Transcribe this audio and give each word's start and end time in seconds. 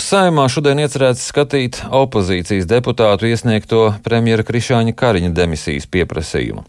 Saimā 0.00 0.44
šodien 0.52 0.78
iecerēts 0.82 1.24
skatīt 1.28 1.78
opozīcijas 1.92 2.68
deputātu 2.70 3.26
iesniegto 3.28 3.80
premjera 4.04 4.44
Krišāņa 4.46 4.94
Kariņa 4.96 5.30
demisijas 5.36 5.88
pieprasījumu. 5.90 6.62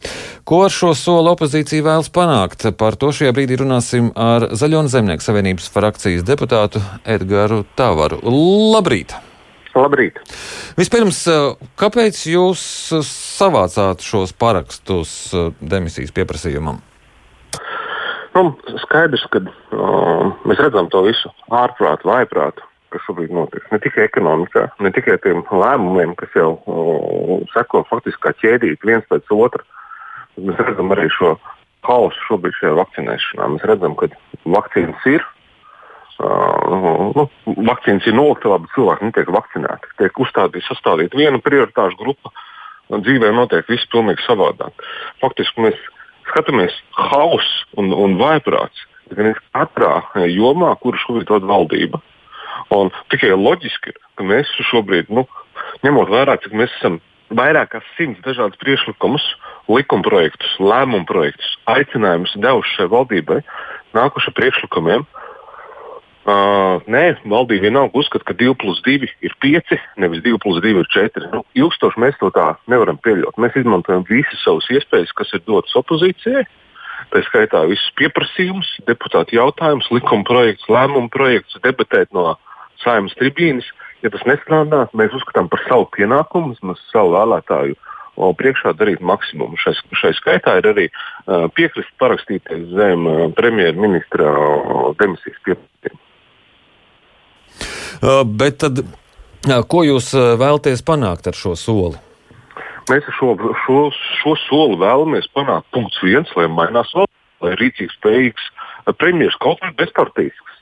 Ko 0.48 0.62
ar 0.66 0.74
šo 0.74 0.94
soli 0.98 1.32
opozīcija 1.32 1.86
vēlas 1.86 2.10
panākt? 2.14 2.66
Par 2.80 2.98
to 3.00 3.12
šajā 3.16 3.36
brīdī 3.36 3.60
runāsim 3.62 4.10
ar 4.16 4.48
Zaļo 4.58 4.82
un 4.86 4.90
Zemnieku 4.92 5.26
savienības 5.26 5.70
frakcijas 5.76 6.26
deputātu 6.28 6.82
Edgaru 7.04 7.62
Tavaru. 7.78 8.20
Labrīt! 8.74 9.14
Labrīt! 9.78 10.20
Vispirms, 10.80 11.22
kāpēc 11.80 12.26
jūs 12.32 12.66
savācāt 13.12 14.04
šos 14.06 14.34
parakstus 14.38 15.16
demisijas 15.62 16.12
pieprasījumam? 16.18 16.82
Nu, 18.34 18.50
skaidrs, 18.88 19.24
ka 19.30 19.44
uh, 19.46 20.30
mēs 20.50 20.62
redzam 20.62 20.88
to 20.90 21.04
visu 21.06 21.30
ārprātu, 21.54 22.10
vājprātu, 22.10 22.66
kas 22.94 23.04
šobrīd 23.08 23.34
notiek. 23.36 23.66
Ne 23.74 23.80
tikai 23.84 24.08
ekonomikā, 24.08 24.68
ne 24.86 24.92
tikai 24.96 25.18
tiem 25.24 25.44
lēmumiem, 25.50 26.16
kas 26.20 26.34
jau 26.38 26.54
uh, 26.58 27.42
seko 27.56 27.84
faktiski 27.90 28.22
kā 28.24 28.34
ķēdīt 28.42 28.86
viens 28.88 29.08
pēc 29.10 29.32
otra. 29.36 29.66
Mēs 30.38 30.62
redzam 30.62 30.94
arī 30.96 31.10
šo 31.14 31.36
hausu 31.88 32.28
šobrīd 32.30 32.58
šajā 32.60 32.78
vakcinēšanā. 32.80 33.50
Mēs 33.56 33.66
redzam, 33.70 33.98
ka 34.00 34.10
vakcīnas 34.56 35.10
ir. 35.12 35.26
Uh, 36.24 37.12
nu, 37.18 37.28
vakcīnas 37.68 38.06
ir 38.08 38.16
nolikta, 38.16 38.54
bet 38.62 38.74
cilvēki 38.78 39.10
netiek 39.10 39.34
vakcinēti. 39.34 39.94
Tiek 40.00 40.24
uzstādīta, 40.26 40.70
sastādīta 40.70 41.20
viena 41.20 41.42
prioritāšu 41.44 42.00
grupa, 42.00 42.32
dzīvē 42.94 43.34
notiek 43.34 43.68
viss 43.70 43.90
pilnīgi 43.92 44.24
savādāk. 44.28 44.86
Faktiski 45.24 45.66
mēs 45.66 45.80
skatāmies 46.30 46.76
hauss 46.96 47.64
un, 47.80 47.92
un 47.92 48.18
vaiprāts 48.22 48.86
gan 49.14 49.34
katrā 49.54 50.00
jomā, 50.32 50.74
kuru 50.82 51.00
šobrīd 51.02 51.32
vada 51.34 51.50
valdība. 51.50 52.00
Un 52.74 52.92
tikai 53.14 53.34
loģiski 53.38 53.96
ka 54.18 54.28
mēs 54.28 54.52
šobrīd, 54.70 55.10
nu, 55.14 55.26
ņemot 55.86 56.12
vērā, 56.14 56.38
cik 56.44 56.56
mēs 56.58 56.74
esam 56.80 57.00
vairāk 57.34 57.74
kā 57.74 57.82
simts 57.96 58.22
dažādus 58.26 58.60
priekšlikumus, 58.62 59.26
likumprojektus, 59.72 60.58
lēmumu 60.62 61.08
projektus, 61.10 61.56
aicinājumus 61.72 62.36
devuši 62.38 62.78
šai 62.78 62.90
valdībai, 62.94 63.40
nākuši 63.98 64.36
priekšlikumiem, 64.38 65.06
uh, 65.06 65.24
Uh, 66.24 66.80
nē, 66.88 67.18
valdība 67.28 67.66
vienalga 67.68 68.00
uzskata, 68.00 68.24
ka 68.30 68.34
2 68.40 68.54
plus 68.56 68.78
2 68.86 69.10
ir 69.28 69.34
5, 69.44 69.74
nevis 70.00 70.22
2 70.24 70.38
plus 70.40 70.62
2 70.64 70.80
ir 70.80 70.88
4. 70.88 71.28
Nu, 71.34 71.42
ilgstoši 71.52 72.00
mēs 72.00 72.16
to 72.22 72.30
tā 72.32 72.46
nevaram 72.72 72.96
pieļaut. 73.04 73.36
Mēs 73.44 73.58
izmantojam 73.60 74.06
visas 74.08 74.40
savas 74.40 74.70
iespējas, 74.72 75.12
kas 75.20 75.34
ir 75.36 75.44
dotas 75.44 75.76
opozīcijai. 75.76 76.46
Tā 77.12 77.22
skaitā 77.28 77.64
visus 77.70 77.92
pieprasījumus, 78.00 78.70
deputātu 78.88 79.38
jautājumus, 79.38 79.90
likuma 79.94 80.26
projektus, 80.28 80.70
lēmumu 80.72 81.12
projektus, 81.14 81.62
debatēt 81.64 82.14
no 82.16 82.36
saimnes 82.84 83.16
tribīnes. 83.20 83.68
Ja 84.04 84.12
tas 84.12 84.24
nestrādā, 84.28 84.86
mēs 84.98 85.16
uzskatām 85.16 85.48
par 85.52 85.64
savu 85.68 85.88
pienākumu, 85.96 86.58
mēs 86.68 86.82
savu 86.92 87.14
vēlētāju 87.16 87.78
priekšā 88.38 88.76
darīt 88.78 89.02
maksimumu. 89.02 89.58
Šai, 89.58 89.74
šai 89.98 90.12
skaitā 90.18 90.58
ir 90.60 90.70
arī 90.70 90.88
uh, 90.92 91.48
piekrist 91.56 91.90
parakstīties 92.02 92.68
zem 92.76 93.08
uh, 93.10 93.22
premjerministra 93.34 94.28
uh, 94.30 94.90
demisijas 95.00 95.40
pieprasījuma. 95.48 96.02
Uh, 98.04 98.22
bet 98.28 98.60
tad, 98.62 98.84
uh, 98.84 99.62
ko 99.66 99.86
jūs 99.88 100.12
vēlaties 100.14 100.84
panākt 100.86 101.32
ar 101.32 101.40
šo 101.40 101.56
soli? 101.58 101.98
Mēs 102.90 103.06
šo, 103.16 103.34
šo, 103.64 103.78
šo 104.20 104.34
soli 104.44 104.80
vēlamies 104.82 105.30
panākt. 105.36 105.70
Punkts 105.76 106.02
viens, 106.04 106.32
lai 106.36 106.50
mainās 106.52 106.92
valdība, 106.96 107.46
lai 107.46 107.54
rīcīgs, 107.62 107.96
spējīgs 108.00 108.50
premjerministrs 109.00 109.40
kaut 109.44 109.64
vai 109.64 109.72
bezpartīsks. 109.80 110.58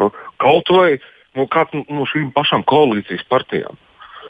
Nu, 0.00 0.08
kaut 0.40 0.72
vai 0.72 0.96
nu, 1.36 1.44
kāds 1.52 1.76
no 1.76 2.06
šīm 2.08 2.30
pašām 2.36 2.64
koalīcijas 2.70 3.26
partijām. 3.28 3.76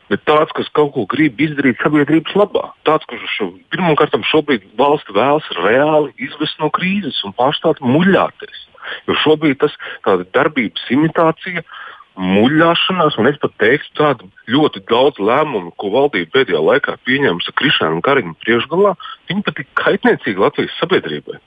Bet 0.09 0.25
tāds, 0.25 0.55
kas 0.57 0.71
kaut 0.73 0.95
ko 0.95 1.05
grib 1.11 1.39
izdarīt 1.45 1.83
sabiedrības 1.85 2.35
labā, 2.41 2.71
tāds, 2.89 3.05
kurš 3.11 3.29
šo, 3.37 3.51
pirmkārt 3.75 4.17
šobrīd 4.31 4.65
valsts 4.81 5.13
vēlas 5.15 5.51
reāli 5.61 6.15
izvest 6.25 6.57
no 6.63 6.71
krīzes 6.73 7.21
un 7.29 7.37
pārstāt 7.37 7.83
muļāties. 7.85 8.65
Jo 9.07 9.19
šobrīd 9.21 9.61
tas 9.61 9.75
ir 10.09 10.25
darbības 10.33 10.87
imitācija, 10.95 11.61
uh, 11.61 11.98
muļāšanās, 12.19 13.17
un 13.21 13.31
es 13.31 13.39
pat 13.39 13.55
teiktu, 13.63 13.93
tādu 13.99 14.29
ļoti 14.51 14.83
daudz 14.91 15.21
lēmumu, 15.23 15.71
ko 15.79 15.93
valdība 15.95 16.35
pēdējā 16.35 16.61
laikā 16.65 16.97
pieņēmusi 17.07 17.55
Krišāna 17.61 17.99
un 17.99 18.05
Kariņa 18.05 18.35
priekšgalā, 18.43 18.95
viņi 19.31 19.45
pat 19.47 19.63
ir 19.63 19.69
kaitniecīgi 19.79 20.43
Latvijas 20.43 20.77
sabiedrībai. 20.81 21.39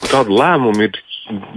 Un 0.00 0.12
tādu 0.12 0.36
lēmumu 0.38 0.86
ir 0.86 1.00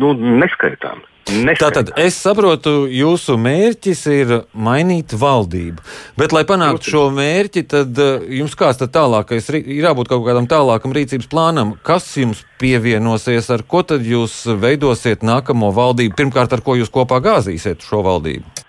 nu, 0.02 0.14
neskaitāmi. 0.42 1.06
Tātad 1.24 1.94
es 2.02 2.18
saprotu, 2.20 2.84
jūsu 2.92 3.38
mērķis 3.40 4.02
ir 4.12 4.32
mainīt 4.54 5.14
valdību. 5.16 5.80
Bet, 6.20 6.34
lai 6.36 6.44
panāktu 6.48 6.92
šo 6.92 7.04
mērķi, 7.16 7.64
tad 7.72 8.02
eh, 8.02 8.26
jums 8.42 8.58
kāds 8.60 8.82
tad 8.82 8.92
tālākais 8.96 9.48
ir 9.54 9.70
jābūt 9.86 10.12
kaut 10.12 10.26
kādam 10.28 10.50
tālākam 10.52 10.94
rīcības 10.96 11.30
plānam. 11.32 11.74
Kas 11.88 12.10
jums 12.20 12.44
pievienosies, 12.60 13.48
ar 13.56 13.64
ko 13.64 13.86
tad 13.88 14.04
jūs 14.08 14.44
veidosiet 14.60 15.24
nākamo 15.24 15.72
valdību? 15.76 16.18
Pirmkārt, 16.20 16.54
ar 16.54 16.66
ko 16.66 16.76
jūs 16.80 16.92
kopā 16.92 17.22
gāzīsiet 17.24 17.88
šo 17.88 18.04
valdību? 18.04 18.68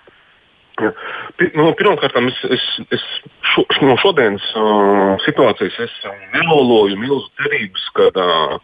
Ja. 0.78 0.94
Nu, 1.58 1.68
Pirmkārt, 1.74 2.14
es, 2.22 2.40
es, 2.54 2.64
es 2.94 3.04
šo, 3.50 3.66
no 3.82 3.98
šodienas 3.98 4.46
uh, 4.54 5.14
situācijas 5.26 5.76
es 5.88 6.00
neloloju 6.36 6.98
milzu 7.02 7.26
cerības, 7.42 7.90
ka, 7.98 8.10
uh, 8.14 8.58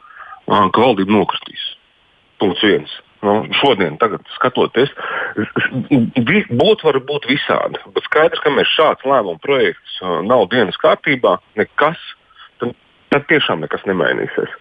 ka 0.46 0.86
valdība 0.86 1.18
nokritīs. 1.18 1.72
Punkts 2.38 2.62
viens. 2.62 3.00
Nu, 3.20 3.34
šodien, 3.60 3.98
tagad, 4.00 4.25
skatoties, 4.32 4.92
būtu 5.91 6.86
var 6.86 6.98
būt 7.04 7.28
visādi. 7.28 7.81
Bet 7.92 8.06
skaidrs, 8.08 8.41
ka 8.41 8.53
mēs 8.54 8.70
šāds 8.72 9.04
lēmumu 9.04 9.42
projekts 9.44 9.98
uh, 10.00 10.20
nav 10.25 10.47
dienas 10.53 10.78
kārtībā, 10.81 11.36
nekas, 11.60 12.00
tad, 12.62 12.72
tad 13.12 13.26
tiešām 13.28 13.60
nekas 13.60 13.84
nemainīsies. 13.91 14.54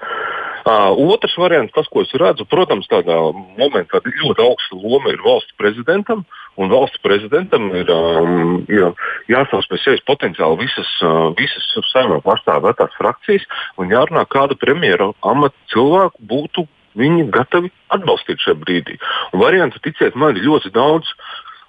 Uh, 0.68 0.92
otrs 1.14 1.38
variants, 1.40 1.72
tas, 1.72 1.88
ko 1.88 2.04
es 2.04 2.12
redzu, 2.20 2.44
protams, 2.52 2.90
tādā 2.92 3.16
momentā 3.58 4.02
ļoti 4.04 4.44
augsta 4.44 4.76
loma 4.76 5.14
ir 5.14 5.24
valsts 5.24 5.56
prezidentam. 5.58 6.26
Un 6.60 6.68
valsts 6.68 7.00
prezidentam 7.00 7.70
ir, 7.72 7.88
um, 7.88 8.58
ir 8.68 8.92
jāsauc 9.32 9.70
pēc 9.72 9.86
sevis 9.86 10.04
potenciāli 10.04 10.60
visas, 10.66 10.92
uh, 11.00 11.30
visas 11.40 11.70
saimē 11.94 12.20
pārstāvētās 12.26 13.00
frakcijas 13.00 13.48
un 13.80 13.96
jārunā, 13.96 14.26
kāda 14.28 14.60
premjera 14.60 15.14
amata 15.24 15.56
cilvēku 15.72 16.28
būtu 16.28 16.66
viņi 16.98 17.28
gatavi 17.34 17.72
atbalstīt 17.94 18.42
šajā 18.44 18.58
brīdī. 18.64 18.98
Un 19.34 19.44
variantu, 19.44 19.82
ticiet 19.84 20.18
man, 20.20 20.38
ir 20.38 20.48
ļoti 20.48 20.74
daudz. 20.76 21.12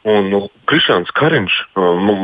Un 0.08 0.30
nu, 0.32 0.46
Krišāns 0.70 1.10
Kariņš, 1.12 1.56
nu, 1.76 2.14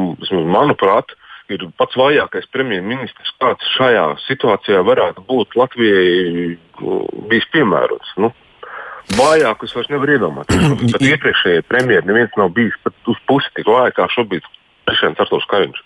manuprāt, 0.49 1.13
ir 1.53 1.67
pats 1.77 1.99
vājākais 2.01 2.49
premjerministrs, 2.55 3.35
kāds 3.43 3.69
šajā 3.77 4.07
situācijā 4.25 4.81
varētu 4.87 5.27
būt 5.29 5.59
Latvijai 5.61 6.57
bijis 7.29 7.49
piemērots. 7.53 8.17
Nu, 8.23 8.33
Vājākus 9.15 9.71
vairs 9.77 9.91
nevar 9.93 10.11
iedomāties. 10.17 10.65
Pat 10.97 11.05
iepriekšējie 11.07 11.67
premjerministri 11.71 12.11
neviens 12.11 12.39
nav 12.41 12.51
bijis 12.57 12.75
pat 12.83 13.13
uz 13.13 13.21
pusi 13.31 13.53
tik 13.55 13.69
vājš 13.71 13.95
kā 13.95 14.09
šobrīd 14.17 14.49
Krišāns 14.89 15.23
Artošs 15.23 15.47
Kariņš. 15.53 15.85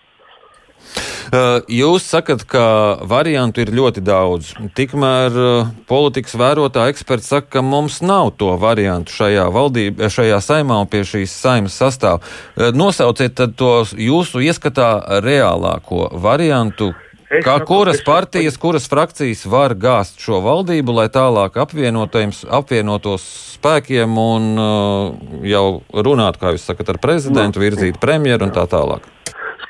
Uh, 1.31 1.61
jūs 1.71 2.03
sakat, 2.11 2.43
ka 2.51 2.63
variantu 3.07 3.63
ir 3.63 3.71
ļoti 3.71 4.03
daudz. 4.03 4.49
Tikmēr 4.75 5.37
uh, 5.39 5.69
politikas 5.87 6.35
vērotāji 6.41 6.97
eksperti 6.97 7.29
saka, 7.29 7.47
ka 7.55 7.63
mums 7.63 8.01
nav 8.03 8.33
to 8.41 8.57
variantu 8.59 9.15
šajā 9.15 9.45
valdībā, 9.55 10.09
šajā 10.11 10.41
saimā 10.43 10.81
un 10.83 10.91
pie 10.91 11.05
šīs 11.07 11.31
saimas 11.31 11.79
sastāvā. 11.79 12.19
Uh, 12.19 12.73
nosauciet 12.75 13.39
to 13.55 13.71
jūsu 13.95 14.43
ieskatā 14.43 15.21
reālāko 15.23 16.09
variantu, 16.19 16.91
Es 17.31 17.45
kā 17.47 17.61
kuras 17.63 18.01
partijas, 18.03 18.57
kuras 18.59 18.89
frakcijas 18.91 19.45
var 19.47 19.77
gāzt 19.79 20.19
šo 20.19 20.41
valdību, 20.43 20.97
lai 20.97 21.05
tālāk 21.15 21.61
apvienotos 21.63 23.29
spēkiem 23.55 24.19
un 24.19 24.49
uh, 24.59 25.15
jau 25.47 25.65
runātu, 25.95 26.43
kā 26.43 26.51
jūs 26.57 26.67
sakat, 26.67 26.91
ar 26.91 26.99
prezidentu, 26.99 27.63
virzītu 27.63 28.03
premjeru 28.03 28.49
un 28.49 28.55
tā 28.57 28.67
tālāk? 28.75 29.07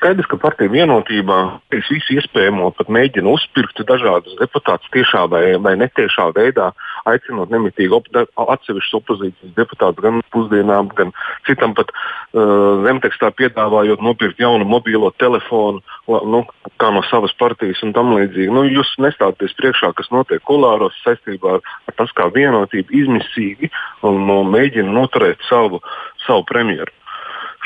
Skaidrs, 0.01 0.25
ka 0.25 0.37
partija 0.41 0.71
vienotībā 0.73 1.35
visu 1.69 2.15
iespējamo 2.15 2.71
pat 2.73 2.87
mēģina 2.89 3.29
uzpirkt 3.35 3.83
dažādus 3.85 4.33
deputātus 4.39 4.89
tiešā 4.95 5.27
vai, 5.29 5.43
vai 5.61 5.75
netiešā 5.77 6.23
veidā, 6.33 6.71
aicinot 7.05 7.51
nemitīgi 7.53 7.93
op 7.93 8.07
atsevišķus 8.09 8.95
opozīcijas 8.97 9.51
deputātus 9.59 10.01
gan 10.01 10.23
pusdienām, 10.33 10.89
gan 10.97 11.11
citam 11.45 11.75
pat 11.77 11.93
uh, 11.93 12.81
zemtekstā 12.87 13.29
piedāvājot 13.37 14.01
nopirkt 14.01 14.41
jaunu 14.41 14.65
mobilo 14.65 15.11
telefonu, 15.21 15.83
nu, 16.09 16.41
kā 16.81 16.89
no 16.95 17.03
savas 17.11 17.35
partijas 17.37 17.83
un 17.85 17.93
tam 17.93 18.15
līdzīgi. 18.15 18.49
Nu, 18.57 18.63
jūs 18.65 18.95
nestāties 19.05 19.53
priekšā, 19.59 19.91
kas 19.99 20.09
notiek 20.09 20.41
kolāros 20.49 20.97
saistībā 21.05 21.59
ar, 21.59 21.61
ar 21.85 21.97
tas, 22.01 22.15
kā 22.17 22.25
vienotība 22.33 22.89
izmisīgi 23.03 23.69
un, 24.01 24.25
un 24.25 24.49
mēģina 24.49 24.97
noturēt 24.97 25.45
savu, 25.45 25.83
savu 26.25 26.47
premjeru 26.49 26.89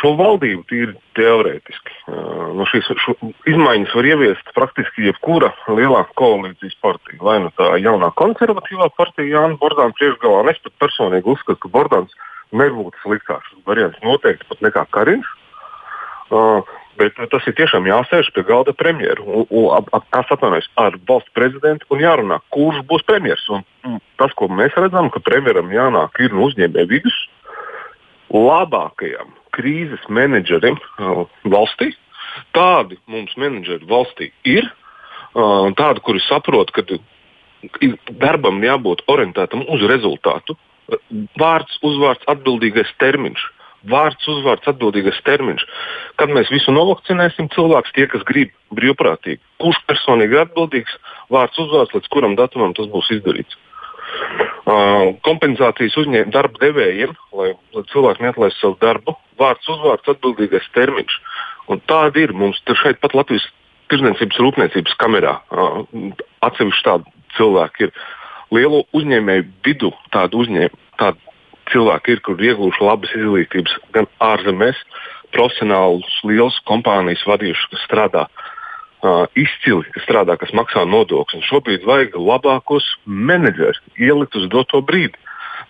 šo 0.01 0.11
valdību 0.19 0.63
tīri 0.69 0.93
teorētiski. 1.17 1.95
No 2.55 2.67
šīs 2.69 2.89
šo, 3.01 3.15
izmaiņas 3.49 3.95
var 3.97 4.09
ieviest 4.11 4.53
praktiski 4.57 5.07
jebkura 5.09 5.51
lielāka 5.71 6.13
koalīcijas 6.19 6.77
partija. 6.83 7.19
Vai 7.23 7.39
nu 7.45 7.51
tā 7.57 7.73
jaunā 7.81 8.11
konservatīvā 8.19 8.89
partija, 8.97 9.39
Jānis 9.39 9.59
Bordāns 9.61 9.97
priekšgalā, 9.99 10.43
un 10.43 10.53
es 10.53 10.61
pat 10.63 10.75
personīgi 10.83 11.31
uzskatu, 11.35 11.61
ka 11.63 11.73
Bordāns 11.73 12.15
nebūtu 12.55 13.03
sliktāks 13.03 13.55
variants 13.67 14.01
noteikti 14.03 14.47
pat 14.51 14.65
nekā 14.67 14.87
Kariņš. 14.95 15.35
Uh, 16.25 16.75
Bet 16.95 17.17
tas 17.31 17.43
ir 17.43 17.55
tiešām 17.57 17.87
jāsēž 17.89 18.29
pie 18.31 18.43
galda 18.47 18.71
premjeru 18.75 19.43
tas 20.13 20.29
atvainojas 20.31 20.67
ar 20.79 20.95
valsts 21.07 21.33
prezidentu 21.35 21.89
un 21.91 21.99
jārunā, 21.99 22.37
kurš 22.55 22.85
būs 22.87 23.03
premjerministrs. 23.07 23.51
Un, 23.51 23.65
un 23.89 23.97
tas, 24.19 24.31
ko 24.39 24.47
mēs 24.47 24.75
redzam, 24.79 25.09
ka 25.11 25.19
premjeram 25.23 25.73
jānāk 25.75 26.21
ir 26.23 26.35
no 26.35 26.47
uzņēmēja 26.47 26.87
vidus 26.87 27.17
labākajam 28.31 29.35
krīzes 29.55 30.03
menedžerim 30.11 30.77
valstī. 31.51 31.91
Tādi 32.55 32.99
mums 33.11 33.35
menedžeri 33.39 33.87
valstī 33.89 34.31
ir. 34.47 34.67
Tādi, 35.35 36.03
kuri 36.03 36.21
saprot, 36.27 36.71
ka 36.75 36.83
darbam 38.21 38.61
jābūt 38.63 39.03
orientētam 39.11 39.65
uz 39.71 39.83
rezultātu. 39.89 40.55
Vārds, 41.39 41.79
uzvārds, 41.83 42.27
atbildīgais 42.29 42.91
termiņš. 43.01 43.45
Vārds, 43.89 44.25
uzvārds, 44.29 44.65
atbildīgais 44.69 45.17
termiņš. 45.25 45.65
Kad 46.17 46.31
mēs 46.33 46.49
visu 46.53 46.73
novakcinēsim, 46.73 47.51
cilvēks 47.53 47.93
tie, 47.93 48.07
kas 48.09 48.23
grib 48.25 48.53
brīvprātīgi, 48.73 49.41
kurš 49.61 49.81
personīgi 49.89 50.37
ir 50.37 50.45
atbildīgs, 50.45 50.95
vārds, 51.33 51.59
uzvārds, 51.61 51.93
līdz 51.97 52.09
kuram 52.13 52.37
datumam 52.39 52.73
tas 52.77 52.89
būs 52.89 53.11
izdarīts. 53.17 53.59
Uh, 54.65 55.11
kompensācijas 55.21 55.93
uzņēmējiem, 56.01 56.31
darba 56.33 56.57
devējiem, 56.63 57.11
lai, 57.37 57.51
lai 57.75 57.83
cilvēki 57.91 58.23
neatlaistu 58.25 58.63
savu 58.63 58.77
darbu, 58.81 59.13
vārds, 59.37 59.67
uzvārds, 59.69 60.09
atbildīgais 60.09 60.65
termiņš. 60.73 61.17
Un 61.69 61.81
tāda 61.85 62.23
ir 62.23 62.33
mums 62.33 62.57
šeit 62.81 62.97
pat 63.03 63.13
Latvijas 63.13 63.45
Tirzniecības 63.93 64.39
rūpniecības 64.41 64.97
kamerā. 64.97 65.35
Uh, 65.53 65.85
atsevišķi 66.47 66.85
tādi 66.87 67.13
cilvēki 67.37 67.85
ir 67.85 67.93
lielu 68.57 68.81
uzņēmēju 68.97 69.45
vidu, 69.67 69.93
tādu 70.15 70.41
uzņēmumu. 70.41 70.81
Tādi 70.97 71.21
cilvēki 71.69 72.15
ir, 72.15 72.25
kur 72.25 72.41
iegūši 72.49 72.85
labas 72.89 73.13
izglītības 73.13 73.77
gan 73.93 74.09
ārzemēs, 74.25 74.81
profesionālus, 75.35 76.09
liels 76.25 76.57
kompānijas 76.65 77.21
vadījuši, 77.29 77.69
kas 77.75 77.85
strādā 77.85 78.25
uh, 78.25 78.44
izcili, 79.35 79.85
kas 79.93 80.05
strādā, 80.07 80.37
kas 80.41 80.53
maksā 80.55 80.85
nodokļus. 80.89 81.45
Šobrīd 81.49 81.85
vajag 81.87 82.17
labākos 82.17 82.87
menedžerus 83.05 83.81
ielikt 83.99 84.35
uz 84.39 84.49
doto 84.49 84.81
brīdi. 84.81 85.17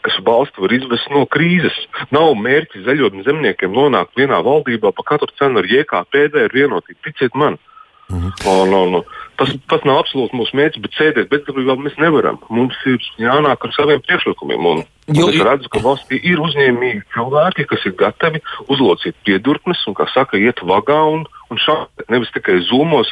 Kas 0.06 0.18
valsti 0.26 0.62
var 0.62 0.74
izvest 0.76 1.10
no 1.10 1.26
krīzes. 1.26 1.78
Nav 2.14 2.36
mērķis 2.38 2.86
zaļotņu 2.86 3.26
zemniekiem 3.26 3.74
nonākt 3.74 4.18
vienā 4.18 4.42
valdībā 4.46 4.94
par 4.94 5.08
katru 5.14 5.34
cenu 5.40 5.62
ar 5.62 5.70
JKP, 5.70 6.28
ar 6.46 6.54
vienotību. 6.54 7.02
Ticiet 7.08 7.34
man, 7.38 7.58
uh, 7.58 7.76
Mhm. 8.08 8.34
Un, 8.46 8.74
un, 8.74 8.94
un, 8.94 9.04
tas, 9.36 9.50
tas 9.66 9.82
nav 9.88 10.04
absolūti 10.04 10.38
mūsu 10.38 10.54
mērķis, 10.58 10.82
bet 10.84 10.98
sēdēt 10.98 11.30
bezdarbībā 11.32 11.74
mēs 11.82 11.96
nevaram. 11.98 12.38
Mums 12.54 12.78
ir 12.86 13.02
jānāk 13.18 13.66
ar 13.66 13.74
saviem 13.74 14.04
priekšlikumiem. 14.06 14.68
Un, 14.70 14.84
jo, 15.10 15.30
es 15.32 15.42
redzu, 15.42 15.72
ka 15.74 15.82
valstī 15.82 16.20
ir 16.22 16.42
uzņēmīgi 16.44 17.02
cilvēki, 17.16 17.66
kas 17.72 17.88
ir 17.90 17.96
gatavi 17.98 18.44
uzlocīt 18.70 19.18
piedurknes 19.26 19.82
un, 19.90 19.98
kā 19.98 20.06
saka, 20.14 20.38
iet 20.38 20.62
vagā 20.62 21.00
un, 21.16 21.26
un 21.52 21.62
šādi 21.62 22.08
nevis 22.12 22.32
tikai 22.36 22.60
zumos 22.70 23.12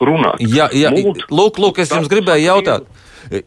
runāt. 0.00 0.42
Jā, 0.42 0.68
jā. 0.74 0.92
Lūk, 0.94 1.26
lūk, 1.30 1.60
lūk, 1.62 1.82
es 1.84 1.92
jums 1.94 2.10
gribēju 2.12 2.50
jautāt. 2.50 2.88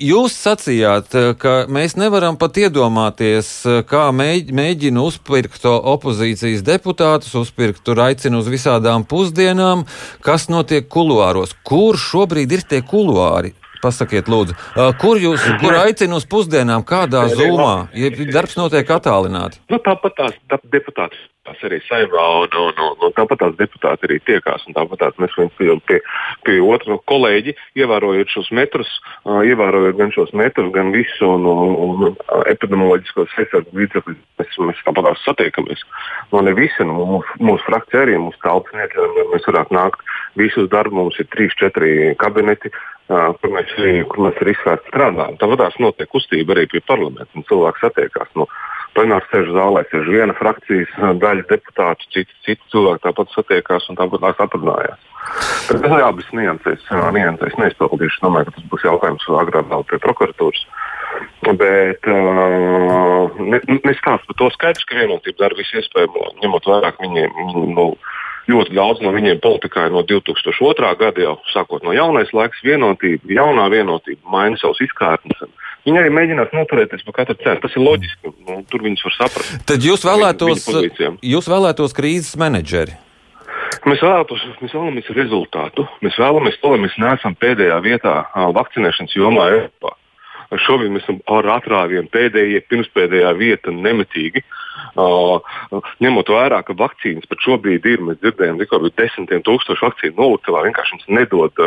Jūs 0.01 0.33
sacījāt, 0.33 1.13
eh, 1.13 1.33
ka 1.37 1.67
mēs 1.69 1.93
nevaram 2.01 2.37
pat 2.37 2.57
iedomāties, 2.57 3.49
eh, 3.65 3.83
kā 3.83 4.09
mēģina 4.11 5.03
uzpirkt 5.05 5.61
opozīcijas 5.65 6.63
deputātus, 6.65 7.35
uzpirkt 7.37 7.83
tur 7.83 8.01
aicinu 8.01 8.39
uz 8.41 8.47
visādām 8.49 9.05
pusdienām, 9.05 9.85
kas 10.21 10.47
notiek 10.47 10.89
kuluāros. 10.89 11.53
Kur 11.63 11.93
šobrīd 11.93 12.51
ir 12.51 12.61
tie 12.61 12.81
kuluāri? 12.81 13.53
Pasakiet, 13.83 14.29
lūdzu, 14.31 14.57
eh, 14.57 14.91
kur 15.01 15.21
jūs 15.21 15.43
kur 15.61 15.79
aicina 15.83 16.19
uz 16.19 16.27
pusdienām, 16.29 16.85
kādā 16.87 17.27
zumā? 17.33 17.87
Ja 17.93 18.11
darbs 18.33 18.57
notiek 18.59 18.87
attālināti. 18.97 19.61
Nu, 19.69 19.81
tāpat 19.83 20.17
tās 20.17 20.37
tā 20.51 20.61
deputāti 20.71 21.17
tiekās 21.47 21.63
arī 21.63 21.79
saimā, 21.87 22.23
un, 22.43 22.49
un, 22.59 22.73
un, 22.77 22.95
un 23.07 23.13
tāpat 23.15 23.39
tās 23.39 23.55
deputāti 23.57 24.07
arī 24.07 24.19
tiekās. 24.25 24.65
Tāpat 24.75 24.99
tās 24.99 25.17
mēs 25.17 25.35
viens 25.37 25.53
pie, 25.57 25.69
pie, 25.87 25.99
pie 26.43 26.59
otra 26.61 26.91
no 26.91 26.99
kolēģi, 27.07 27.55
ievērojot 27.75 28.29
šos 28.29 28.51
metrus, 28.51 28.87
uh, 29.25 29.41
ievērojot 29.43 29.97
gan 29.97 30.11
šos 30.11 30.33
metrus, 30.33 30.71
gan 30.73 30.91
visu 30.91 31.25
un, 31.25 31.45
un, 31.45 31.75
un 31.77 32.15
epidemioloģiskos 32.47 33.31
aizsardzības 33.37 33.79
līdzekļus, 33.79 34.19
mēs, 34.39 34.59
mēs 34.59 34.83
tāpat 34.85 35.09
tās 35.09 35.23
satiekamies. 35.25 35.85
No 36.33 36.41
ne 36.41 36.53
visi, 36.57 36.83
no 36.83 37.07
mūsu, 37.15 37.39
mūsu 37.39 37.63
frakcija 37.67 38.03
arī 38.03 38.19
mūsu 38.19 38.41
ja 38.43 39.27
mēs 39.31 39.47
varētu 39.47 39.75
nākt 39.75 40.03
visus 40.35 40.69
darbus. 40.69 40.95
Mums 40.97 41.19
ir 41.21 41.27
trīs, 41.29 41.53
četri 41.59 42.15
kabineti, 42.17 42.71
Uh, 42.73 42.96
kur 43.07 43.53
mēs, 43.53 43.75
kur 44.11 44.23
mēs 44.27 44.41
arī 44.43 44.55
strādājam. 44.61 45.37
Tāpat 45.41 45.79
notiek 45.83 46.09
kustība 46.11 46.55
arī 46.55 46.67
pie 46.71 46.83
parlamenta, 46.87 47.29
un 47.35 47.45
cilvēks 47.47 47.85
satiekās. 47.85 48.31
Nu, 48.35 48.47
plenāru 48.97 49.29
sēžu 49.31 49.53
zālē 49.55 49.83
sēž 49.91 50.09
viena 50.11 50.35
frakcijas 50.37 50.95
daļa 51.21 51.45
deputātu, 51.51 52.09
citi, 52.13 52.33
citi 52.45 52.73
cilvēki 52.73 53.05
tāpat 53.05 53.35
satiekās 53.35 53.87
un 53.91 53.99
tāpat 53.99 54.25
tās 54.25 54.43
aprunājās. 54.47 55.05
Bet 55.67 55.83
es 55.83 55.93
abas 55.93 56.27
niansēs, 56.35 56.85
niansēs 57.15 57.57
neizpildīšu. 57.59 58.21
Domāju, 58.23 58.47
ka 58.47 58.55
tas 58.55 58.67
būs 58.71 58.85
jautājums 58.87 59.27
agrāk 59.41 59.67
vēl 59.71 59.83
pie 59.89 59.99
prokuratūras. 60.03 60.63
Bet 61.59 62.07
uh, 62.11 63.41
nestāst 63.87 64.27
par 64.27 64.37
to 64.39 64.49
skaidrs, 64.55 64.85
ka 64.87 64.99
vienotība 64.99 65.45
dara 65.45 65.57
visu 65.59 65.79
iespējamo, 65.81 66.31
ņemot 66.43 66.69
vairāk 66.71 67.01
viņiem. 67.03 67.41
Nu, 67.75 67.89
ļoti 68.47 68.75
daudz 68.75 69.01
no 69.03 69.11
viņiem 69.15 69.39
politikā 69.43 69.87
ir 69.87 69.95
no 69.95 70.03
2002. 70.07 70.91
gada 70.99 71.23
jau 71.23 71.35
sākot 71.51 71.83
no 71.85 71.95
jaunais 71.95 72.31
laiks, 72.35 72.63
vienotība, 72.65 73.27
jaunā 73.39 73.67
vienotība, 73.73 74.21
maina 74.31 74.59
savus 74.61 74.81
izkārtnes. 74.85 75.43
Viņi 75.87 76.01
arī 76.01 76.11
mēģinās 76.11 76.55
noturēties 76.55 77.03
par 77.07 77.15
katru 77.21 77.37
cenu. 77.43 77.61
Tas 77.63 77.75
ir 77.77 77.83
loģiski. 77.83 78.31
Nu, 78.47 78.57
tur 78.67 78.83
viņus 78.83 79.05
var 79.07 79.13
saprast. 79.15 79.53
Tad 79.69 79.85
jūs 79.87 80.03
vēlētos, 80.03 80.65
jūs 81.23 81.47
vēlētos 81.47 81.95
krīzes 81.95 82.35
menedžeri. 82.39 82.97
Mēs 83.87 84.01
vēlamies, 84.03 84.43
mēs 84.63 84.75
vēlamies 84.75 85.13
rezultātu. 85.15 85.85
Mēs 86.03 86.19
vēlamies 86.19 86.59
to, 86.59 86.73
lai 86.73 86.81
mēs 86.83 86.99
neesam 86.99 87.37
pēdējā 87.39 87.79
vietā 87.85 88.17
vakcinēšanas 88.57 89.15
jomā 89.15 89.47
Eiropā. 89.53 89.93
Šobrīd 90.63 90.91
mēs 90.95 91.03
esam 91.03 91.19
ar 91.31 91.47
atrāvienu 91.57 92.07
pēdējie, 92.11 92.63
pirmspēdējā 92.71 93.31
vieta 93.39 93.71
nemitīgi. 93.75 94.43
Uh, 94.43 94.66
ņemot 96.03 96.31
vērā, 96.33 96.61
ka 96.65 96.75
vakcīnas 96.77 97.29
pat 97.29 97.43
šobrīd 97.45 97.85
ir, 97.89 98.03
mēs 98.07 98.19
dzirdējām, 98.21 98.61
ka 98.61 98.81
ir 98.81 98.95
desmitiem 98.97 99.45
tūkstoši 99.47 99.85
vakcīnu 99.87 100.17
nolūktelā, 100.19 100.65
vienkārši 100.67 100.97
mums 100.97 101.11
nedod 101.19 101.63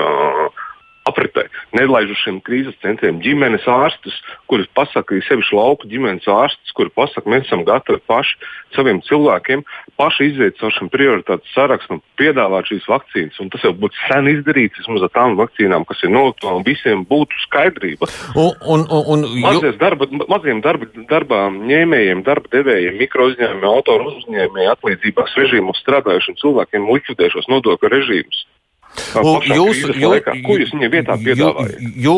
apritē, 1.20 1.46
nelaižušiem 1.76 2.40
krīzes 2.44 2.76
centriem, 2.81 3.20
ģimenes 3.20 3.67
ārstus, 3.69 4.17
kuri 4.49 4.64
pasaka, 4.75 5.17
ir 5.17 5.25
sevišķi 5.28 5.56
lauku 5.56 5.88
ģimenes 5.90 6.26
ārstus, 6.31 6.72
kuri 6.76 6.90
pasaka, 6.96 7.28
mēs 7.28 7.46
esam 7.46 7.64
gatavi 7.69 8.00
paši 8.08 8.38
saviem 8.75 9.00
cilvēkiem, 9.05 9.62
paši 10.00 10.31
iziet 10.31 10.58
caur 10.61 10.72
šiem 10.72 10.88
prioritātes 10.93 11.52
sarakstu 11.55 11.99
un 11.99 12.02
piedāvāt 12.21 12.71
šīs 12.71 12.87
vakcīnas. 12.88 13.40
Un 13.42 13.50
tas 13.52 13.64
jau 13.66 13.73
būtu 13.76 13.99
sen 14.06 14.30
izdarīts, 14.30 14.80
vismaz 14.80 15.04
ar 15.06 15.12
tām 15.16 15.37
vakcīnām, 15.40 15.85
kas 15.88 16.04
ir 16.06 16.14
noliktā, 16.14 16.54
un 16.54 16.64
visiem 16.66 17.04
būtu 17.09 17.42
skaidrība. 17.47 18.09
Un, 18.38 18.54
un, 18.64 18.87
un, 18.88 19.26
un, 19.26 19.66
darba, 19.80 20.09
maziem 20.30 20.62
darba, 20.64 20.88
darbā 21.11 21.42
ņēmējiem, 21.59 22.25
darba 22.26 22.54
devējiem, 22.54 22.97
mikro 23.00 23.28
uzņēmējiem, 23.33 23.66
autoru 23.71 24.14
uzņēmējiem, 24.14 24.73
atlīdzībās 24.76 25.37
režīmos 25.42 25.83
strādājušiem 25.85 26.38
cilvēkiem 26.40 26.88
likvidēšos 26.95 27.50
nodokļu 27.50 27.92
režīmus. 27.99 28.47
Jūs, 29.11 29.80
jū, 29.97 30.11
ko 30.44 30.56
jūs 30.59 30.73
viņiem 30.75 30.90
vietā 30.92 31.14
piedāvājat? 31.18 31.78
Jū, 32.04 32.14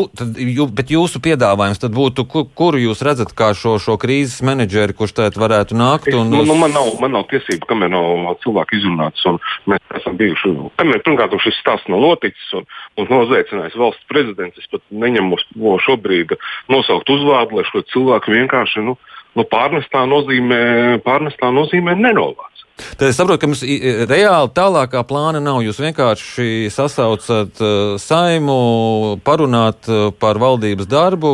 jū, 0.57 0.65
bet 0.73 0.91
jūsu 0.93 1.21
piedāvājums 1.23 1.81
tad 1.81 1.93
būtu, 1.95 2.25
kur, 2.29 2.47
kuru 2.57 2.81
jūs 2.81 3.03
redzat 3.05 3.33
kā 3.37 3.51
šo, 3.57 3.75
šo 3.81 3.95
krīzes 4.01 4.41
menedžeri, 4.45 4.95
kurš 4.97 5.15
tēt 5.19 5.37
varētu 5.39 5.77
nākt? 5.77 6.09
Un... 6.17 6.33
Es, 6.33 6.49
nu, 6.49 6.57
man, 6.59 6.73
nav, 6.75 6.89
man 7.01 7.13
nav 7.15 7.27
tiesība, 7.31 7.69
kamēr 7.69 7.93
nav 7.93 8.35
cilvēki 8.43 8.81
izrunāts. 8.81 9.25
Mēs 9.69 9.95
esam 10.01 10.17
bijuši, 10.19 10.53
kamēr 10.81 11.05
pirmkārt 11.05 11.37
šis 11.45 11.61
stāsts 11.61 11.89
nav 11.93 12.03
noticis 12.03 12.53
un, 12.57 12.67
un 12.99 13.09
nozveicinājis 13.11 13.79
valsts 13.79 14.09
prezidents. 14.11 14.59
Es 14.61 14.69
pat 14.73 14.83
neņemu 14.89 15.39
šobrīd 15.85 16.35
nosaukt 16.73 17.09
uzvārdu, 17.13 17.61
lai 17.61 17.67
šo 17.69 17.85
cilvēku 17.93 18.33
vienkārši 18.33 18.85
nu, 18.89 18.97
nu, 19.37 19.45
pārnestā 19.49 20.03
nozīmē, 20.09 20.59
pārnestā 21.05 21.51
nozīmē 21.53 21.95
nenovāc. 21.99 22.49
Tad 22.97 23.05
es 23.11 23.17
saprotu, 23.19 23.39
ka 23.43 23.49
jums 23.49 23.63
reāli 24.09 24.51
tālākā 24.57 25.03
plāna 25.05 25.41
nav. 25.43 25.61
Jūs 25.65 25.79
vienkārši 25.83 26.71
sasaucat 26.73 27.61
uh, 27.61 27.95
saimu, 28.01 28.57
parunāt 29.25 29.89
uh, 29.89 30.07
par 30.17 30.41
valdības 30.41 30.89
darbu, 30.89 31.33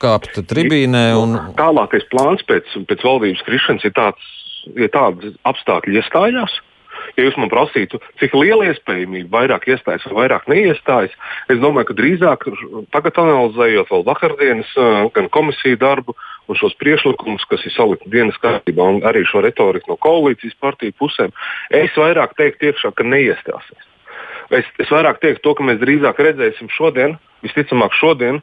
kāpt 0.00 0.42
tribīnē. 0.50 1.06
Un... 1.16 1.38
Tālākais 1.58 2.04
plāns 2.12 2.44
pēc, 2.48 2.68
pēc 2.88 3.06
valdības 3.06 3.44
krišanas 3.48 3.88
ir 3.88 3.96
tāds, 3.96 4.34
ja 4.76 4.90
tādi 4.92 5.32
apstākļi 5.48 6.02
iestājās. 6.02 6.60
Ja 6.60 6.69
jūs 7.18 7.36
man 7.40 7.50
prasītu, 7.52 8.00
cik 8.20 8.34
liela 8.38 8.68
iespējamība 8.70 9.32
vairāk 9.38 9.68
iestājas 9.72 10.06
vai 10.08 10.24
vairāk 10.24 10.48
neiestājas, 10.50 11.14
es 11.50 11.60
domāju, 11.62 11.90
ka 11.90 11.98
drīzāk 11.98 12.46
tagad 12.94 13.20
analizējot 13.22 13.90
vēl 13.90 14.06
vakardienas 14.06 14.74
gan 15.16 15.30
komisiju 15.32 15.80
darbu, 15.80 16.16
un 16.50 16.58
šos 16.58 16.74
priekšlikumus, 16.80 17.46
kas 17.50 17.62
ir 17.66 17.74
salikti 17.74 18.10
dienas 18.10 18.38
kārtībā, 18.42 18.82
un 18.82 19.04
arī 19.06 19.22
šo 19.28 19.44
retoriku 19.46 19.92
no 19.92 19.98
koalīcijas 20.02 20.58
partiju 20.62 20.96
pusēm, 20.98 21.34
es 21.70 21.94
vairāk 21.98 22.34
teiktu 22.38 22.70
iekšā, 22.70 22.92
ka 22.96 23.06
neiestāsies. 23.06 23.86
Es, 24.50 24.66
es 24.82 24.90
vairāk 24.90 25.20
teiktu 25.22 25.44
to, 25.44 25.54
ka 25.54 25.66
mēs 25.66 25.78
drīzāk 25.82 26.18
redzēsim 26.18 26.70
šodien, 26.74 27.14
visticamāk 27.46 27.94
šodien, 27.94 28.40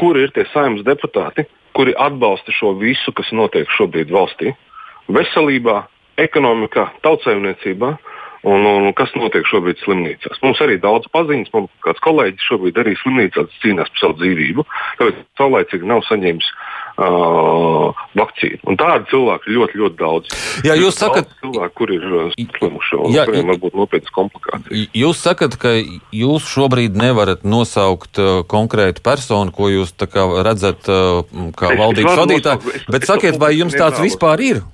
kur 0.00 0.16
ir 0.16 0.32
tie 0.32 0.46
saimnes 0.54 0.86
deputāti, 0.86 1.44
kuri 1.76 1.92
atbalsta 2.00 2.52
šo 2.56 2.72
visu, 2.80 3.12
kas 3.12 3.28
notiek 3.36 3.68
šobrīd 3.76 4.10
valstī. 4.12 4.54
Veselībā, 5.12 5.82
ekonomikā, 6.18 6.90
tautsēmniecībā. 7.04 7.94
Un, 8.40 8.64
un 8.64 8.86
kas 8.96 9.10
notiek 9.12 9.44
šobrīd 9.44 9.82
slimnīcās? 9.82 10.38
Mums 10.40 10.62
arī 10.64 10.78
daudz 10.80 11.10
paziņas, 11.12 11.50
mums 11.52 11.72
kāds 11.84 12.00
kolēģis 12.00 12.46
šobrīd 12.48 12.78
arī 12.80 12.94
slimnīcā 12.96 13.44
cīnās 13.60 13.90
par 13.92 14.00
savu 14.00 14.16
dzīvību, 14.22 14.64
tāpēc 14.96 15.18
saulēcīgi 15.36 15.90
nav 15.90 16.00
saņēmis 16.06 16.48
uh, 16.48 18.00
vakcīnu. 18.16 18.62
Un 18.64 18.80
tādu 18.80 19.10
cilvēku 19.12 19.50
ir 19.50 19.56
ļoti, 19.58 19.80
ļoti 19.82 20.00
daudz. 20.00 20.32
Jā, 20.64 20.78
jūs 20.80 20.96
sakat, 21.02 21.28
cilvēki, 21.44 21.76
kur 21.82 21.92
ir 21.92 22.08
slimuši 22.56 23.02
un 23.02 23.12
jā, 23.18 23.28
kuriem 23.28 23.52
varbūt 23.52 23.76
nopietnas 23.82 24.16
komplikācijas. 24.16 24.88
Jūs 25.02 25.22
sakat, 25.28 25.60
ka 25.60 25.76
jūs 25.76 26.48
šobrīd 26.48 26.96
nevarat 26.96 27.44
nosaukt 27.44 28.24
uh, 28.24 28.40
konkrētu 28.48 29.04
personu, 29.04 29.52
ko 29.52 29.68
jūs 29.68 29.92
redzat 30.48 30.88
uh, 30.88 31.28
kā 31.60 31.76
valdības 31.76 32.20
vadītāju, 32.24 32.76
bet 32.88 33.08
sakiet, 33.08 33.36
vai 33.36 33.58
jums 33.60 33.76
tāds 33.76 34.00
vispār 34.00 34.48
ir? 34.48 34.64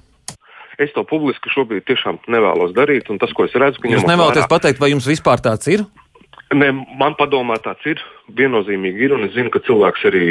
Es 0.83 0.93
to 0.93 1.07
publiski 1.09 1.53
šobrīd 1.53 1.87
tiešām 1.89 2.21
nevēlos 2.33 2.75
darīt. 2.77 3.09
Tas, 3.21 3.33
ko 3.37 3.47
es 3.49 3.55
redzu, 3.57 3.81
ka 3.81 3.93
jūs 3.93 4.05
nevēlaties 4.05 4.45
vērā... 4.45 4.53
pateikt, 4.53 4.83
vai 4.83 4.93
jums 4.93 5.09
vispār 5.09 5.41
tāds 5.45 5.71
ir? 5.73 5.87
Ne, 6.55 6.69
man 7.01 7.17
padomā, 7.19 7.57
tāds 7.63 7.83
ir. 7.91 8.03
Viennozīmīgi 8.39 9.03
ir, 9.07 9.15
un 9.17 9.25
es 9.27 9.33
zinu, 9.35 9.51
ka 9.55 9.63
cilvēks 9.67 10.05
arī 10.11 10.27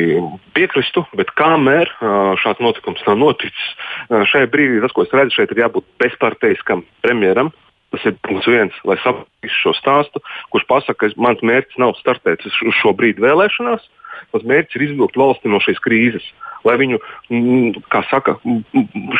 piekristu, 0.55 1.03
bet 1.19 1.33
kamēr 1.35 1.91
šāds 2.39 2.63
notikums 2.63 3.03
nav 3.07 3.17
noticis, 3.19 3.67
šajā 4.07 4.47
brīdī 4.51 4.79
tas, 4.83 4.95
ko 4.95 5.03
es 5.03 5.15
redzu, 5.15 5.35
šeit 5.39 5.51
ir 5.55 5.65
jābūt 5.65 5.87
bezparteiskam 5.99 6.85
premjeram. 7.03 7.51
Tas 7.95 8.05
ir 8.11 8.17
punkts 8.27 8.51
viens, 8.51 8.75
lai 8.83 8.99
saprastu 8.99 9.51
šo 9.55 9.71
stāstu, 9.77 10.19
kurš 10.51 10.65
pasaka, 10.67 11.07
ka 11.07 11.21
mans 11.21 11.39
mērķis 11.45 11.79
nav 11.79 11.95
startēt 12.01 12.43
uz 12.43 12.55
šo 12.75 12.91
brīdi 12.97 13.23
vēlēšanās. 13.23 13.85
Mans 14.33 14.47
mērķis 14.51 14.75
ir 14.75 14.89
izvilkt 14.89 15.15
valsti 15.19 15.51
no 15.51 15.63
šīs 15.63 15.79
krīzes 15.83 16.27
lai 16.65 16.75
viņu, 16.81 16.99
mm, 17.29 17.83
kā 17.93 18.01
saka, 18.09 18.37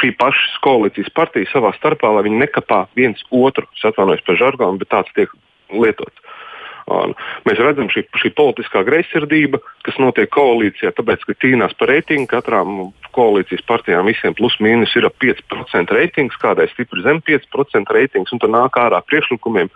šī 0.02 0.12
paša 0.20 0.62
koalīcijas 0.66 1.12
partija 1.16 1.50
savā 1.52 1.76
starpā, 1.78 2.10
lai 2.16 2.26
viņi 2.28 2.42
nekapā 2.42 2.86
viens 2.98 3.22
otru, 3.30 3.68
atvainojos 3.86 4.26
par 4.26 4.40
žargonu, 4.42 4.82
bet 4.82 4.90
tāds 4.90 5.14
tiek 5.18 5.30
lietots. 5.70 6.25
Mēs 6.86 7.58
redzam 7.58 7.88
šī, 7.90 8.04
šī 8.22 8.30
politiskā 8.38 8.84
greizsirdība, 8.86 9.58
kas 9.86 9.98
notiek 9.98 10.30
koalīcijā, 10.30 10.92
tāpēc, 10.94 11.26
ka 11.26 11.34
cīnās 11.42 11.74
par 11.80 11.90
reitingu. 11.90 12.30
Katrām 12.30 12.92
koalīcijas 13.16 13.66
partijām 13.66 14.06
visiem 14.06 14.36
plus 14.38 14.58
mīnus 14.62 14.94
ir 15.00 15.08
ap 15.10 15.18
5% 15.22 15.98
reitings, 15.98 16.38
kādai 16.42 16.70
stipri 16.74 17.02
zem 17.06 17.24
5% 17.26 17.98
reitings, 17.98 18.34
un 18.36 18.44
tad 18.44 18.54
nāk 18.54 18.78
ārā 18.78 19.02
priekšlikumiem, 19.10 19.72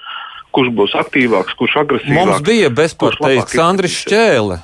kurš 0.54 0.74
būs 0.78 0.98
aktīvāks, 1.02 1.58
kurš 1.58 1.80
agresīvāks. 1.82 2.20
Mums 2.30 2.46
bija 2.46 2.70
bezparteiks 2.70 3.58
Andris 3.64 4.04
Čēle. 4.06 4.62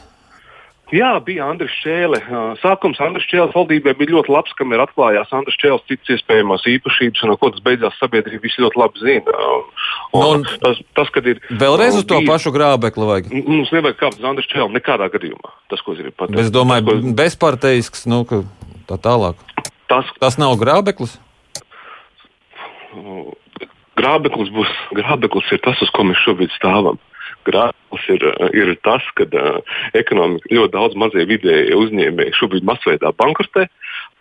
Jā, 0.94 1.16
bija 1.26 1.48
Andris 1.50 1.74
Čēle. 1.82 2.20
Sākums 2.62 3.00
Andris 3.02 3.26
Čēles 3.26 3.56
valdībai 3.56 3.96
bija 3.98 4.14
ļoti 4.14 4.30
labs, 4.30 4.54
kam 4.58 4.74
ir 4.76 4.84
atklājās 4.84 5.32
Andris 5.34 5.58
Čēles 5.58 5.82
citas 5.90 6.12
iespējamās 6.14 6.68
īpašības, 6.70 7.24
un 7.26 7.32
no 7.34 7.38
ko 7.42 7.50
tas 7.56 7.64
beidzās 7.66 7.98
sabiedrība 7.98 8.46
visi 8.46 8.62
ļoti 8.62 8.78
labi 8.78 9.02
zina. 9.02 9.34
Un 10.14 10.44
nu, 10.44 10.52
tas, 10.62 10.82
tas, 10.98 11.10
kad 11.16 11.26
ir. 11.32 11.42
Vēlreiz 11.50 11.98
uz 11.98 12.06
to 12.06 12.20
bija, 12.22 12.30
pašu 12.30 12.54
grābekli 12.54 13.10
vajag. 13.10 13.32
Mums 13.48 13.74
nevajag 13.74 13.98
kāpt 14.04 14.22
uz 14.22 14.30
Andris 14.30 14.52
Čēlu 14.52 14.70
nekādā 14.76 15.10
gadījumā. 15.16 15.56
Tas, 15.74 15.82
ko 15.82 15.96
es 15.96 16.04
gribu 16.04 16.14
pateikt. 16.22 16.44
Es 16.44 16.54
domāju, 16.54 16.86
tas, 16.92 17.02
ko... 17.02 17.16
bezparteisks, 17.24 18.06
nu, 18.12 18.22
tā 18.86 19.00
tālāk. 19.02 19.42
Tas, 19.90 20.14
tas 20.22 20.38
nav 20.42 20.54
grābeklis? 20.62 21.18
Grābeklis 23.98 24.54
būs, 24.54 24.78
grābeklis 24.94 25.50
ir 25.56 25.66
tas, 25.66 25.82
uz 25.82 25.90
ko 25.96 26.06
mēs 26.06 26.22
šobrīd 26.22 26.54
stāvam 26.54 27.02
grāmatas 27.48 28.08
ir, 28.12 28.26
ir 28.56 28.74
tas, 28.86 29.06
ka 29.18 29.28
uh, 29.30 29.62
ekonomika 29.98 30.52
ļoti 30.52 30.74
daudz 30.74 30.98
mazie 31.00 31.26
vidēji 31.30 31.78
uzņēmēji 31.78 32.36
šobrīd 32.40 32.68
masveidā 32.68 33.14
bankrotē. 33.18 33.68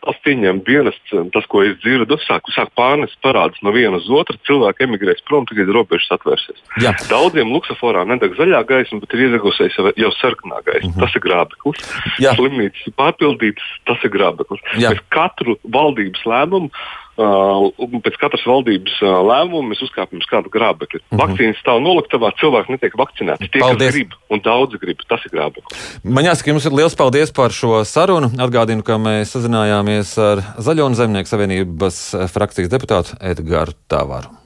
Tas 0.04 0.18
pieņem 0.20 0.58
dienas, 0.66 0.96
tas, 1.32 1.46
ko 1.48 1.62
es 1.64 1.78
dzirdu, 1.80 2.18
sāk, 2.26 2.44
sāk 2.52 2.74
pārnest 2.76 3.16
parādus 3.24 3.62
no 3.64 3.72
viena 3.72 3.96
uz 3.96 4.08
otru. 4.12 4.36
Cilvēki 4.44 4.84
emigrēs 4.84 5.22
prom, 5.24 5.46
tagad 5.48 5.70
robežas 5.72 6.12
atvērsies. 6.18 6.60
Jā. 6.84 6.92
Daudziem 7.08 7.48
luksusforā 7.54 8.02
nedeg 8.10 8.36
zaļā 8.36 8.60
gaisma, 8.68 9.00
bet 9.00 9.16
ir 9.16 9.24
iedegusies 9.30 9.78
jau, 9.78 9.88
jau 9.96 10.10
sarkanā 10.18 10.60
gaisma. 10.66 10.90
Mm 10.90 10.92
-hmm. 10.92 11.00
Tas 11.00 11.16
ir 11.16 11.24
grābeklis. 11.24 11.88
Slimnīcas 12.36 12.84
ir 12.90 12.96
pārpildītas, 13.00 13.70
tas 13.88 14.04
ir 14.04 14.12
grābeklis. 14.12 14.60
Mēs 14.76 15.00
katru 15.08 15.56
valdības 15.64 16.28
lēmumu 16.28 16.68
pēc 17.16 18.18
katras 18.20 18.44
valdības 18.48 18.96
uh, 19.02 19.16
lēmuma 19.28 19.70
mēs 19.70 19.82
uzkāpjam 19.86 20.22
uz 20.22 20.28
kādu 20.30 20.52
grābekli. 20.52 21.00
Mm 21.00 21.06
-hmm. 21.10 21.22
Vakcīnas 21.22 21.62
stāv 21.62 21.80
noliktavā, 21.84 22.32
cilvēki 22.40 22.74
netiek 22.74 22.96
vakcinēti. 22.98 23.50
Tie, 23.50 23.60
paldies. 23.60 23.88
kas 23.88 23.94
grib, 23.94 24.14
un 24.30 24.40
daudzi 24.44 24.78
grib, 24.82 25.02
tas 25.08 25.24
ir 25.24 25.34
grābeklis. 25.34 25.98
Man 26.04 26.24
jāsaka, 26.24 26.50
jums 26.50 26.66
ir 26.66 26.72
liels 26.72 26.94
paldies 26.94 27.32
par 27.32 27.50
šo 27.50 27.84
sarunu. 27.84 28.30
Atgādinu, 28.38 28.82
ka 28.82 28.98
mēs 28.98 29.34
sazinājāmies 29.36 30.18
ar 30.18 30.42
Zaļo 30.58 30.86
un 30.86 30.94
Zemnieku 30.94 31.28
savienības 31.28 32.30
frakcijas 32.32 32.70
deputātu 32.70 33.18
Edgars 33.20 33.74
Tavaru. 33.88 34.43